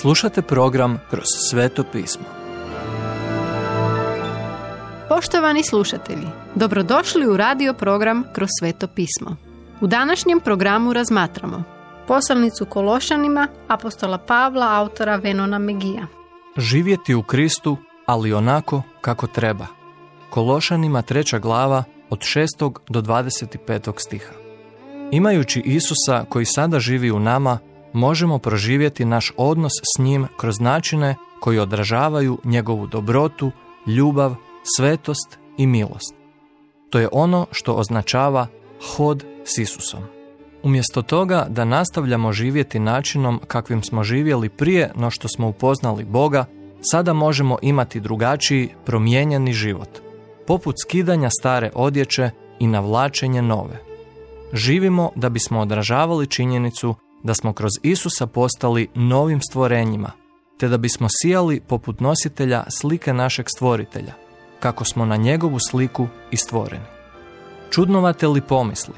[0.00, 2.24] Slušate program Kroz sveto pismo.
[5.08, 9.36] Poštovani slušatelji, dobrodošli u radio program Kroz sveto pismo.
[9.80, 11.62] U današnjem programu razmatramo
[12.08, 16.06] poslanicu Kološanima apostola Pavla, autora Venona Megija.
[16.56, 17.76] Živjeti u Kristu,
[18.06, 19.66] ali onako kako treba.
[20.30, 22.72] Kološanima treća glava od 6.
[22.88, 23.92] do 25.
[23.96, 24.32] stiha.
[25.10, 27.58] Imajući Isusa koji sada živi u nama,
[27.96, 33.50] možemo proživjeti naš odnos s njim kroz načine koji odražavaju njegovu dobrotu,
[33.86, 34.34] ljubav,
[34.76, 36.14] svetost i milost.
[36.90, 38.46] To je ono što označava
[38.96, 40.00] hod s Isusom.
[40.62, 46.44] Umjesto toga da nastavljamo živjeti načinom kakvim smo živjeli prije no što smo upoznali Boga,
[46.80, 49.98] sada možemo imati drugačiji, promijenjeni život,
[50.46, 53.82] poput skidanja stare odjeće i navlačenje nove.
[54.52, 60.10] Živimo da bismo odražavali činjenicu da smo kroz Isusa postali novim stvorenjima,
[60.58, 64.12] te da bismo sijali poput nositelja slike našeg stvoritelja,
[64.60, 66.84] kako smo na njegovu sliku i stvoreni.
[67.70, 68.94] Čudnovate li pomisli?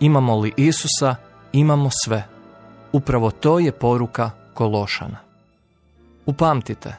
[0.00, 1.16] Imamo li Isusa,
[1.52, 2.28] imamo sve.
[2.92, 5.18] Upravo to je poruka Kološana.
[6.26, 6.96] Upamtite,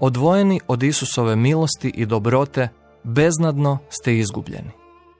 [0.00, 2.68] odvojeni od Isusove milosti i dobrote,
[3.02, 4.70] beznadno ste izgubljeni.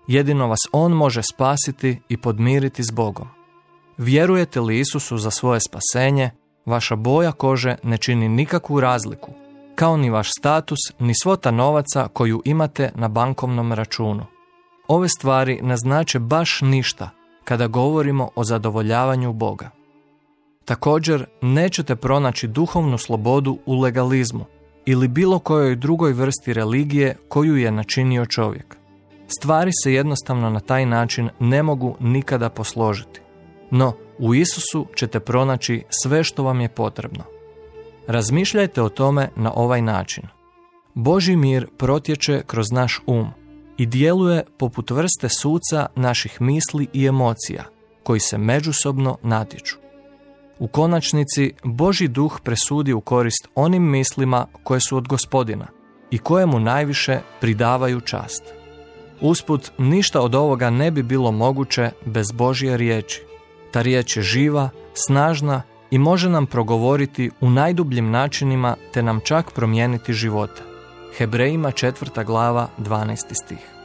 [0.07, 3.38] Jedino vas On može spasiti i podmiriti s Bogom.
[3.99, 6.31] Vjerujete li Isusu za svoje spasenje,
[6.67, 9.31] vaša boja kože ne čini nikakvu razliku,
[9.75, 14.27] kao ni vaš status, ni svota novaca koju imate na bankovnom računu.
[14.89, 17.11] Ove stvari ne znače baš ništa
[17.45, 19.71] kada govorimo o zadovoljavanju Boga.
[20.65, 24.45] Također, nećete pronaći duhovnu slobodu u legalizmu
[24.87, 28.77] ili bilo kojoj drugoj vrsti religije koju je načinio čovjek.
[29.39, 33.21] Stvari se jednostavno na taj način ne mogu nikada posložiti.
[33.71, 37.25] No, u Isusu ćete pronaći sve što vam je potrebno.
[38.07, 40.25] Razmišljajte o tome na ovaj način.
[40.95, 43.31] Boži mir protječe kroz naš um
[43.77, 47.65] i djeluje poput vrste suca naših misli i emocija,
[48.03, 49.77] koji se međusobno natječu.
[50.59, 55.67] U konačnici, Boži duh presudi u korist onim mislima koje su od gospodina
[56.11, 58.43] i kojemu najviše pridavaju čast.
[59.21, 63.23] Usput, ništa od ovoga ne bi bilo moguće bez Božje riječi.
[63.71, 69.53] Ta riječ je živa, snažna i može nam progovoriti u najdubljim načinima te nam čak
[69.53, 70.63] promijeniti živote.
[71.17, 73.17] Hebrejima četvrta glava 12.
[73.45, 73.79] stih.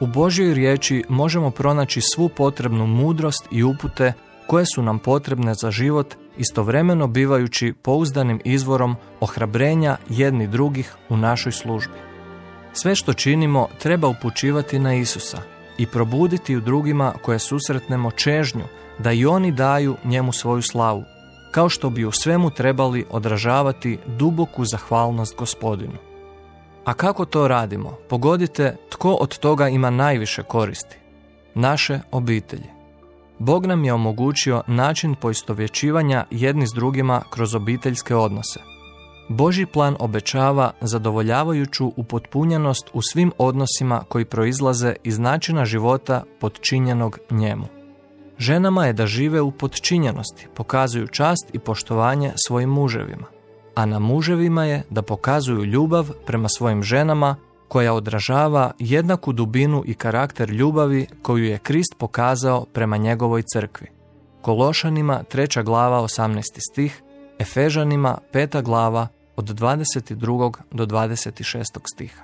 [0.00, 4.12] U Božjoj riječi možemo pronaći svu potrebnu mudrost i upute
[4.46, 11.52] koje su nam potrebne za život, istovremeno bivajući pouzdanim izvorom ohrabrenja jedni drugih u našoj
[11.52, 11.94] službi.
[12.72, 18.64] Sve što činimo treba upućivati na Isusa i probuditi u drugima koje susretnemo čežnju
[18.98, 21.04] da i oni daju njemu svoju slavu,
[21.50, 25.98] kao što bi u svemu trebali odražavati duboku zahvalnost gospodinu.
[26.84, 27.96] A kako to radimo?
[28.08, 30.98] Pogodite tko od toga ima najviše koristi.
[31.54, 32.76] Naše obitelji.
[33.38, 38.75] Bog nam je omogućio način poistovjećivanja jedni s drugima kroz obiteljske odnose.
[39.28, 47.64] Boži plan obećava zadovoljavajuću upotpunjenost u svim odnosima koji proizlaze iz načina života podčinjenog njemu.
[48.38, 53.36] Ženama je da žive u podčinjenosti, pokazuju čast i poštovanje svojim muževima
[53.76, 57.36] a na muževima je da pokazuju ljubav prema svojim ženama
[57.68, 63.86] koja odražava jednaku dubinu i karakter ljubavi koju je Krist pokazao prema njegovoj crkvi.
[64.42, 65.64] Kološanima 3.
[65.64, 66.42] glava 18.
[66.72, 67.02] stih,
[67.38, 68.62] Efežanima 5.
[68.62, 70.52] glava od 22.
[70.72, 71.64] do 26.
[71.94, 72.22] stiha.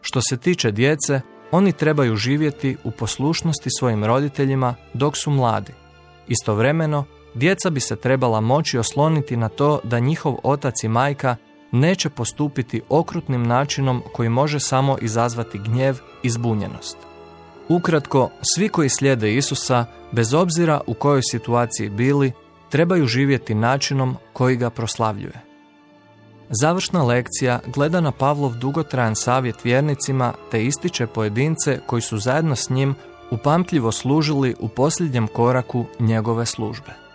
[0.00, 5.72] Što se tiče djece, oni trebaju živjeti u poslušnosti svojim roditeljima dok su mladi.
[6.28, 7.04] Istovremeno,
[7.34, 11.36] Djeca bi se trebala moći osloniti na to da njihov otac i majka
[11.72, 16.96] neće postupiti okrutnim načinom koji može samo izazvati gnjev i zbunjenost.
[17.68, 22.32] Ukratko, svi koji slijede Isusa, bez obzira u kojoj situaciji bili,
[22.68, 25.47] trebaju živjeti načinom koji ga proslavljuje.
[26.50, 32.70] Završna lekcija gleda na Pavlov dugotrajan savjet vjernicima te ističe pojedince koji su zajedno s
[32.70, 32.94] njim
[33.30, 37.08] upamtljivo služili u posljednjem koraku njegove službe.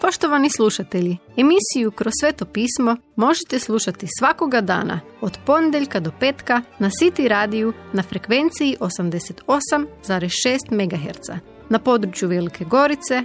[0.00, 6.90] Poštovani slušatelji, emisiju Kroz sveto pismo možete slušati svakoga dana od ponedjeljka do petka na
[6.90, 13.24] City radiju na frekvenciji 88,6 MHz na području Velike Gorice,